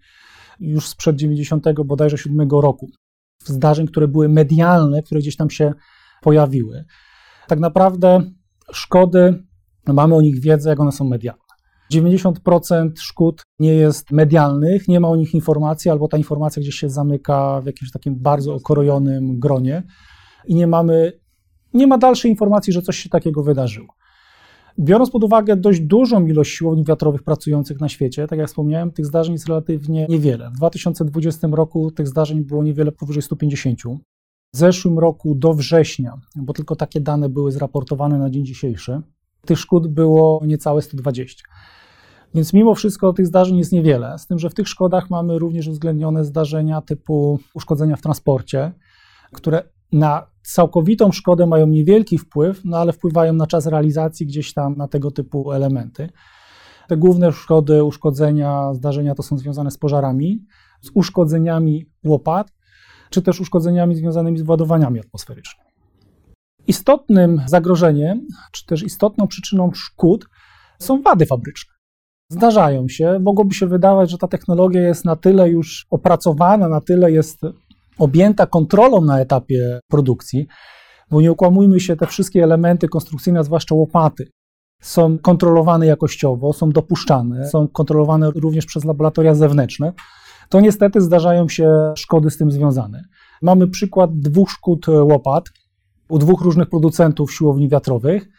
już 0.59 0.87
sprzed 0.87 1.15
90 1.15 1.65
bodajże 1.85 2.17
7 2.17 2.49
roku. 2.49 2.89
Zdarzeń, 3.43 3.87
które 3.87 4.07
były 4.07 4.29
medialne, 4.29 5.03
które 5.03 5.21
gdzieś 5.21 5.35
tam 5.35 5.49
się 5.49 5.73
pojawiły. 6.21 6.85
Tak 7.47 7.59
naprawdę 7.59 8.21
szkody, 8.71 9.43
mamy 9.87 10.15
o 10.15 10.21
nich 10.21 10.41
wiedzę, 10.41 10.69
jak 10.69 10.79
one 10.79 10.91
są 10.91 11.05
medialne. 11.05 11.47
90% 11.93 12.89
szkód 12.99 13.43
nie 13.59 13.73
jest 13.73 14.11
medialnych, 14.11 14.87
nie 14.87 14.99
ma 14.99 15.07
o 15.07 15.15
nich 15.15 15.33
informacji, 15.33 15.91
albo 15.91 16.07
ta 16.07 16.17
informacja 16.17 16.61
gdzieś 16.61 16.75
się 16.75 16.89
zamyka 16.89 17.61
w 17.61 17.65
jakimś 17.65 17.91
takim 17.91 18.15
bardzo 18.15 18.53
okrojonym 18.53 19.39
gronie 19.39 19.83
i 20.47 20.55
nie 20.55 20.67
mamy, 20.67 21.11
nie 21.73 21.87
ma 21.87 21.97
dalszej 21.97 22.31
informacji, 22.31 22.73
że 22.73 22.81
coś 22.81 22.97
się 22.97 23.09
takiego 23.09 23.43
wydarzyło. 23.43 23.87
Biorąc 24.79 25.11
pod 25.11 25.23
uwagę 25.23 25.55
dość 25.55 25.79
dużą 25.79 26.25
ilość 26.25 26.51
siłowni 26.55 26.83
wiatrowych 26.83 27.23
pracujących 27.23 27.81
na 27.81 27.89
świecie, 27.89 28.27
tak 28.27 28.39
jak 28.39 28.47
wspomniałem, 28.47 28.91
tych 28.91 29.05
zdarzeń 29.05 29.33
jest 29.33 29.47
relatywnie 29.47 30.05
niewiele. 30.09 30.49
W 30.49 30.53
2020 30.57 31.47
roku 31.51 31.91
tych 31.91 32.07
zdarzeń 32.07 32.43
było 32.43 32.63
niewiele 32.63 32.91
powyżej 32.91 33.21
150. 33.21 33.79
W 34.53 34.57
zeszłym 34.57 34.99
roku 34.99 35.35
do 35.35 35.53
września, 35.53 36.13
bo 36.35 36.53
tylko 36.53 36.75
takie 36.75 37.01
dane 37.01 37.29
były 37.29 37.51
zraportowane 37.51 38.17
na 38.17 38.29
dzień 38.29 38.45
dzisiejszy, 38.45 39.01
tych 39.45 39.59
szkód 39.59 39.87
było 39.87 40.41
niecałe 40.45 40.81
120. 40.81 41.43
Więc 42.35 42.53
mimo 42.53 42.75
wszystko 42.75 43.13
tych 43.13 43.27
zdarzeń 43.27 43.57
jest 43.57 43.71
niewiele, 43.71 44.17
z 44.17 44.27
tym, 44.27 44.39
że 44.39 44.49
w 44.49 44.53
tych 44.53 44.67
szkodach 44.67 45.09
mamy 45.09 45.39
również 45.39 45.67
uwzględnione 45.67 46.25
zdarzenia 46.25 46.81
typu 46.81 47.39
uszkodzenia 47.53 47.95
w 47.95 48.01
transporcie, 48.01 48.71
które 49.33 49.63
na 49.91 50.27
całkowitą 50.43 51.11
szkodę 51.11 51.45
mają 51.45 51.67
niewielki 51.67 52.17
wpływ, 52.17 52.61
no 52.65 52.77
ale 52.77 52.93
wpływają 52.93 53.33
na 53.33 53.47
czas 53.47 53.65
realizacji 53.65 54.25
gdzieś 54.25 54.53
tam 54.53 54.75
na 54.77 54.87
tego 54.87 55.11
typu 55.11 55.51
elementy. 55.51 56.09
Te 56.87 56.97
główne 56.97 57.31
szkody, 57.31 57.83
uszkodzenia, 57.83 58.73
zdarzenia 58.73 59.15
to 59.15 59.23
są 59.23 59.37
związane 59.37 59.71
z 59.71 59.77
pożarami, 59.77 60.45
z 60.81 60.89
uszkodzeniami 60.93 61.85
łopat, 62.05 62.56
czy 63.09 63.21
też 63.21 63.41
uszkodzeniami 63.41 63.95
związanymi 63.95 64.37
z 64.37 64.41
władowaniami 64.41 64.99
atmosferycznymi. 64.99 65.69
Istotnym 66.67 67.41
zagrożeniem, 67.45 68.27
czy 68.51 68.65
też 68.65 68.83
istotną 68.83 69.27
przyczyną 69.27 69.71
szkód 69.73 70.29
są 70.79 71.01
wady 71.01 71.25
fabryczne. 71.25 71.73
Zdarzają 72.31 72.87
się, 72.87 73.19
mogłoby 73.19 73.53
się 73.53 73.67
wydawać, 73.67 74.11
że 74.11 74.17
ta 74.17 74.27
technologia 74.27 74.81
jest 74.81 75.05
na 75.05 75.15
tyle 75.15 75.49
już 75.49 75.85
opracowana, 75.89 76.67
na 76.67 76.81
tyle 76.81 77.11
jest 77.11 77.39
objęta 77.99 78.45
kontrolą 78.45 79.01
na 79.01 79.19
etapie 79.19 79.79
produkcji, 79.89 80.47
bo 81.11 81.21
nie 81.21 81.31
ukłamujmy 81.31 81.79
się, 81.79 81.95
te 81.95 82.07
wszystkie 82.07 82.43
elementy 82.43 82.87
konstrukcyjne, 82.87 83.43
zwłaszcza 83.43 83.75
łopaty, 83.75 84.27
są 84.81 85.17
kontrolowane 85.17 85.85
jakościowo, 85.85 86.53
są 86.53 86.69
dopuszczane, 86.69 87.49
są 87.49 87.67
kontrolowane 87.67 88.31
również 88.31 88.65
przez 88.65 88.85
laboratoria 88.85 89.35
zewnętrzne, 89.35 89.93
to 90.49 90.59
niestety 90.59 91.01
zdarzają 91.01 91.49
się 91.49 91.93
szkody 91.95 92.29
z 92.29 92.37
tym 92.37 92.51
związane. 92.51 93.03
Mamy 93.41 93.67
przykład 93.67 94.19
dwóch 94.19 94.49
szkód 94.51 94.87
łopat 94.87 95.43
u 96.09 96.19
dwóch 96.19 96.41
różnych 96.41 96.69
producentów 96.69 97.33
siłowni 97.33 97.69
wiatrowych 97.69 98.29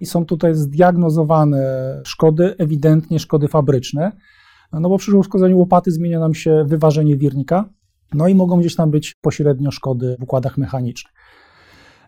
i 0.00 0.06
są 0.06 0.26
tutaj 0.26 0.54
zdiagnozowane 0.54 1.62
szkody, 2.04 2.54
ewidentnie 2.58 3.18
szkody 3.18 3.48
fabryczne, 3.48 4.12
no 4.72 4.88
bo 4.88 4.98
przy 4.98 5.16
uszkodzeniu 5.16 5.58
łopaty 5.58 5.90
zmienia 5.90 6.20
nam 6.20 6.34
się 6.34 6.64
wyważenie 6.66 7.16
wirnika, 7.16 7.68
no 8.14 8.28
i 8.28 8.34
mogą 8.34 8.60
gdzieś 8.60 8.76
tam 8.76 8.90
być 8.90 9.14
pośrednio 9.20 9.70
szkody 9.70 10.16
w 10.18 10.22
układach 10.22 10.58
mechanicznych. 10.58 11.14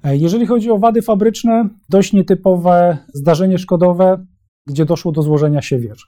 E, 0.05 0.17
jeżeli 0.17 0.47
chodzi 0.47 0.71
o 0.71 0.79
wady 0.79 1.03
fabryczne, 1.03 1.69
dość 1.89 2.13
nietypowe 2.13 2.99
zdarzenie 3.15 3.59
szkodowe, 3.59 4.25
gdzie 4.67 4.85
doszło 4.85 5.13
do 5.13 5.23
złożenia 5.23 5.63
się 5.63 5.79
wieży. 5.79 6.07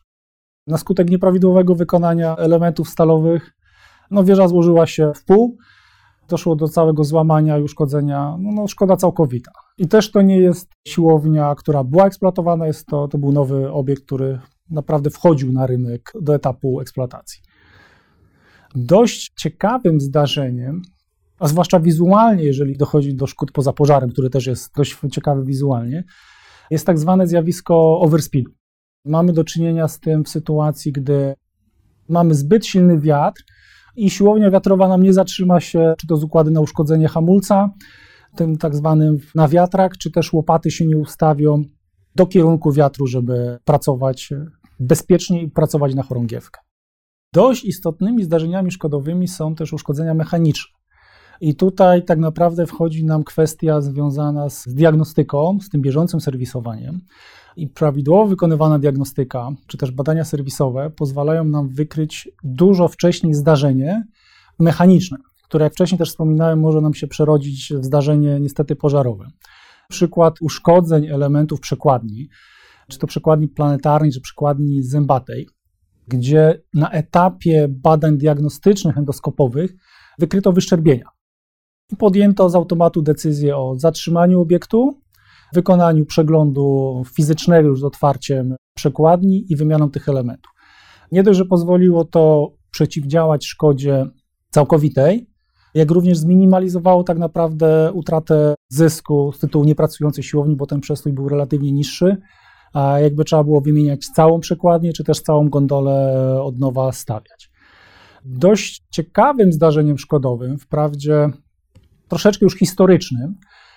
Na 0.67 0.79
skutek 0.79 1.11
nieprawidłowego 1.11 1.75
wykonania 1.75 2.37
elementów 2.37 2.88
stalowych, 2.88 3.52
no 4.11 4.25
wieża 4.25 4.49
złożyła 4.49 4.87
się 4.87 5.12
w 5.14 5.25
pół, 5.25 5.57
doszło 6.29 6.57
do 6.57 6.69
całego 6.69 7.05
złamania 7.05 7.59
i 7.59 7.62
uszkodzenia, 7.62 8.37
no, 8.38 8.50
no 8.52 8.69
szkoda 8.69 8.97
całkowita. 8.97 9.50
I 9.79 9.88
też 9.88 10.11
to 10.11 10.23
nie 10.23 10.38
jest 10.38 10.71
siłownia, 10.88 11.55
która 11.55 11.85
była 11.85 12.07
eksploatowana, 12.07 12.67
jest 12.67 12.87
to, 12.87 13.09
to 13.09 13.19
był 13.19 13.33
nowy 13.33 13.73
obiekt, 13.73 14.05
który 14.05 14.38
naprawdę 14.71 15.11
wchodził 15.11 15.52
na 15.52 15.67
rynek 15.67 16.12
do 16.23 16.35
etapu 16.35 16.81
eksploatacji. 16.81 17.43
Dość 18.75 19.33
ciekawym 19.38 20.00
zdarzeniem 20.00 20.83
a 21.40 21.49
zwłaszcza 21.49 21.81
wizualnie, 21.81 22.45
jeżeli 22.45 22.76
dochodzi 22.76 23.14
do 23.14 23.26
szkód 23.26 23.52
poza 23.52 23.73
pożarem, 23.73 24.11
który 24.11 24.31
też 24.31 24.47
jest 24.47 24.75
dość 24.76 24.97
ciekawy 25.12 25.45
wizualnie, 25.45 26.05
jest 26.71 26.87
tak 26.87 26.99
zwane 26.99 27.26
zjawisko 27.26 28.00
overspeedu. 28.00 28.50
Mamy 29.04 29.33
do 29.33 29.45
czynienia 29.45 29.88
z 29.88 30.00
tym 30.00 30.25
w 30.25 30.28
sytuacji, 30.28 30.92
gdy 30.92 31.35
mamy 32.09 32.35
zbyt 32.35 32.66
silny 32.66 33.00
wiatr 33.00 33.42
i 33.97 34.11
siłownia 34.11 34.50
wiatrowa 34.50 34.88
nam 34.88 35.02
nie 35.02 35.12
zatrzyma 35.12 35.61
się, 35.61 35.95
czy 35.99 36.07
to 36.07 36.16
z 36.16 36.25
układy 36.25 36.50
na 36.50 36.61
uszkodzenie 36.61 37.09
hamulca, 37.09 37.71
tym 38.37 38.59
tak 38.59 38.75
zwanym 38.75 39.19
na 39.35 39.49
wiatrak, 39.49 39.99
czy 39.99 40.11
też 40.11 40.33
łopaty 40.33 40.71
się 40.71 40.87
nie 40.87 40.99
ustawią 40.99 41.62
do 42.14 42.26
kierunku 42.26 42.73
wiatru, 42.73 43.07
żeby 43.07 43.59
pracować 43.64 44.30
bezpiecznie 44.80 45.42
i 45.42 45.50
pracować 45.50 45.95
na 45.95 46.02
chorągiewkę. 46.02 46.61
Dość 47.35 47.64
istotnymi 47.64 48.25
zdarzeniami 48.25 48.71
szkodowymi 48.71 49.28
są 49.28 49.54
też 49.54 49.73
uszkodzenia 49.73 50.14
mechaniczne. 50.14 50.79
I 51.40 51.54
tutaj 51.54 52.04
tak 52.04 52.18
naprawdę 52.18 52.66
wchodzi 52.66 53.04
nam 53.04 53.25
kwestia 53.25 53.80
związana 53.80 54.50
z 54.50 54.68
diagnostyką, 54.68 55.59
z 55.61 55.68
tym 55.68 55.82
bieżącym 55.82 56.20
serwisowaniem. 56.20 57.00
I 57.56 57.68
prawidłowo 57.68 58.26
wykonywana 58.26 58.78
diagnostyka, 58.78 59.49
czy 59.66 59.78
też 59.78 59.90
badania 59.90 60.25
serwisowe 60.25 60.90
pozwalają 60.90 61.44
nam 61.44 61.68
wykryć 61.68 62.28
dużo 62.44 62.88
wcześniej 62.88 63.35
zdarzenie 63.35 64.04
mechaniczne, 64.59 65.18
które 65.44 65.64
jak 65.64 65.73
wcześniej 65.73 65.99
też 65.99 66.09
wspominałem, 66.09 66.61
może 66.61 66.80
nam 66.80 66.94
się 66.94 67.06
przerodzić 67.06 67.73
w 67.80 67.85
zdarzenie 67.85 68.40
niestety 68.40 68.76
pożarowe. 68.76 69.30
Przykład 69.88 70.35
uszkodzeń 70.40 71.06
elementów 71.06 71.61
przekładni, 71.61 72.28
czy 72.88 72.99
to 72.99 73.06
przekładni 73.06 73.49
planetarnej, 73.49 74.12
czy 74.12 74.20
przekładni 74.20 74.82
zębatej, 74.82 75.49
gdzie 76.09 76.62
na 76.75 76.90
etapie 76.90 77.66
badań 77.68 78.18
diagnostycznych 78.18 78.99
endoskopowych 78.99 79.75
wykryto 80.18 80.52
wyszczerbienia. 80.52 81.20
Podjęto 81.99 82.50
z 82.50 82.54
automatu 82.54 83.02
decyzję 83.02 83.56
o 83.56 83.75
zatrzymaniu 83.78 84.40
obiektu, 84.40 85.00
wykonaniu 85.52 86.06
przeglądu 86.06 87.02
fizycznego 87.14 87.68
już 87.68 87.80
z 87.80 87.85
otwarciem 87.85 88.56
przekładni 88.76 89.44
i 89.49 89.56
wymianą 89.56 89.90
tych 89.90 90.09
elementów. 90.09 90.52
Nie 91.12 91.23
dość, 91.23 91.38
że 91.38 91.44
pozwoliło 91.44 92.04
to 92.04 92.52
przeciwdziałać 92.70 93.47
szkodzie 93.47 94.06
całkowitej, 94.50 95.30
jak 95.75 95.90
również 95.90 96.18
zminimalizowało 96.18 97.04
tak 97.04 97.18
naprawdę 97.18 97.92
utratę 97.92 98.54
zysku 98.68 99.32
z 99.32 99.38
tytułu 99.38 99.64
niepracującej 99.64 100.25
siłowni, 100.25 100.56
bo 100.56 100.66
ten 100.66 100.80
przestój 100.80 101.12
był 101.12 101.28
relatywnie 101.28 101.73
niższy, 101.73 102.16
a 102.73 103.00
jakby 103.00 103.25
trzeba 103.25 103.44
było 103.44 103.61
wymieniać 103.61 104.06
całą 104.06 104.40
przekładnię, 104.40 104.92
czy 104.92 105.04
też 105.04 105.20
całą 105.20 105.49
gondolę 105.49 106.37
od 106.42 106.59
nowa 106.59 106.92
stawiać. 106.92 107.50
Dość 108.25 108.85
ciekawym 108.90 109.52
zdarzeniem 109.52 109.99
szkodowym, 109.99 110.59
wprawdzie 110.59 111.28
troszeczkę 112.11 112.47
już 112.47 112.55
historycznym, 112.55 113.35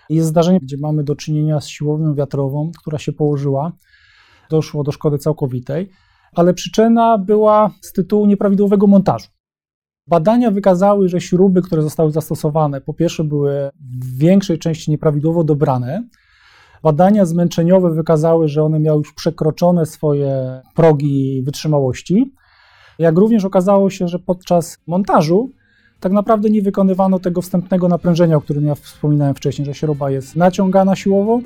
jest 0.10 0.28
zdarzenie, 0.28 0.60
gdzie 0.60 0.78
mamy 0.82 1.04
do 1.04 1.16
czynienia 1.16 1.62
z 1.62 1.68
siłownią 1.68 2.16
wiatrową, 2.16 2.72
która 2.80 2.98
się 2.98 3.14
położyła, 3.14 3.72
doszło 4.50 4.84
do 4.84 4.92
szkody 4.92 5.18
całkowitej, 5.18 5.90
ale 6.36 6.54
przyczyna 6.54 7.18
była 7.18 7.72
z 7.82 7.94
tytułu 7.94 8.26
nieprawidłowego 8.26 8.88
montażu. 8.88 9.28
Badania 10.08 10.52
wykazały, 10.52 11.10
że 11.10 11.22
śruby, 11.22 11.62
które 11.62 11.82
zostały 11.82 12.12
zastosowane, 12.12 12.82
po 12.82 12.94
pierwsze 12.94 13.24
były 13.24 13.70
w 14.02 14.18
większej 14.18 14.60
części 14.60 14.92
nieprawidłowo 14.92 15.44
dobrane. 15.44 16.08
Badania 16.84 17.26
zmęczeniowe 17.26 17.94
wykazały, 17.94 18.48
że 18.48 18.64
one 18.64 18.80
miały 18.80 18.98
już 18.98 19.14
przekroczone 19.14 19.86
swoje 19.86 20.62
progi 20.76 21.44
wytrzymałości. 21.46 22.34
Jak 23.00 23.18
również 23.18 23.46
okazało 23.46 23.90
się, 23.90 24.08
że 24.08 24.20
podczas 24.20 24.78
montażu 24.88 25.52
tak 26.04 26.12
naprawdę 26.12 26.50
nie 26.50 26.62
wykonywano 26.62 27.20
tego 27.20 27.42
wstępnego 27.42 27.88
naprężenia, 27.88 28.38
o 28.38 28.42
którym 28.42 28.66
ja 28.66 28.76
wspominałem 28.76 29.36
wcześniej, 29.36 29.66
że 29.66 29.74
śruba 29.74 30.12
jest 30.12 30.36
naciągana 30.36 30.96
siłowo, 30.96 31.40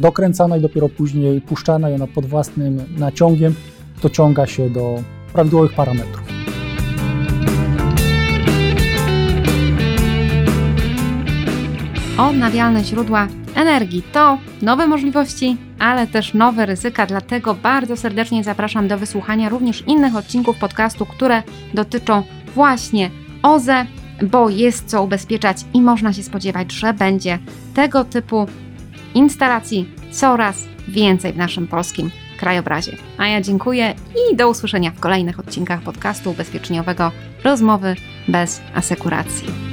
dokręcana 0.00 0.56
i 0.56 0.60
dopiero 0.60 0.88
później 0.88 1.40
puszczana 1.40 1.90
i 1.90 1.94
ona 1.94 2.06
pod 2.06 2.26
własnym 2.26 2.82
naciągiem 2.98 3.54
dociąga 4.02 4.46
się 4.46 4.70
do 4.70 5.02
prawidłowych 5.32 5.72
parametrów. 5.72 6.22
Odnawialne 12.18 12.84
źródła 12.84 13.28
energii 13.54 14.02
to 14.12 14.38
nowe 14.62 14.86
możliwości, 14.86 15.56
ale 15.78 16.06
też 16.06 16.34
nowe 16.34 16.66
ryzyka, 16.66 17.06
dlatego 17.06 17.54
bardzo 17.54 17.96
serdecznie 17.96 18.44
zapraszam 18.44 18.88
do 18.88 18.98
wysłuchania 18.98 19.48
również 19.48 19.84
innych 19.86 20.16
odcinków 20.16 20.58
podcastu, 20.58 21.06
które 21.06 21.42
dotyczą 21.74 22.22
właśnie 22.54 23.10
OZE, 23.46 23.86
bo 24.22 24.50
jest 24.50 24.88
co 24.88 25.02
ubezpieczać 25.02 25.64
i 25.74 25.82
można 25.82 26.12
się 26.12 26.22
spodziewać, 26.22 26.72
że 26.72 26.94
będzie 26.94 27.38
tego 27.74 28.04
typu 28.04 28.46
instalacji 29.14 29.88
coraz 30.10 30.64
więcej 30.88 31.32
w 31.32 31.36
naszym 31.36 31.66
polskim 31.66 32.10
krajobrazie. 32.38 32.96
A 33.18 33.26
ja 33.26 33.40
dziękuję 33.40 33.94
i 34.32 34.36
do 34.36 34.48
usłyszenia 34.48 34.90
w 34.90 35.00
kolejnych 35.00 35.40
odcinkach 35.40 35.82
podcastu 35.82 36.30
ubezpieczeniowego 36.30 37.12
Rozmowy 37.44 37.96
bez 38.28 38.60
asekuracji. 38.74 39.65